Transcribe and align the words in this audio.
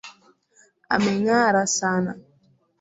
Ameng'ara 0.93 1.65
sana 1.77 2.11